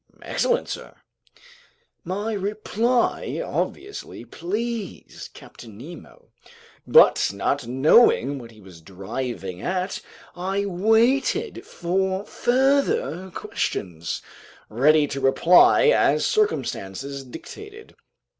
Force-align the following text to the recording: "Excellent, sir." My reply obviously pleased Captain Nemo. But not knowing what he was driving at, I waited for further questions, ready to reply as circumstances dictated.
"Excellent, 0.23 0.67
sir." 0.67 0.95
My 2.03 2.33
reply 2.33 3.39
obviously 3.45 4.25
pleased 4.25 5.35
Captain 5.35 5.77
Nemo. 5.77 6.29
But 6.87 7.29
not 7.31 7.67
knowing 7.67 8.39
what 8.39 8.49
he 8.49 8.59
was 8.61 8.81
driving 8.81 9.61
at, 9.61 10.01
I 10.35 10.65
waited 10.65 11.67
for 11.67 12.25
further 12.25 13.29
questions, 13.35 14.23
ready 14.69 15.05
to 15.05 15.21
reply 15.21 15.89
as 15.89 16.25
circumstances 16.25 17.23
dictated. 17.23 17.93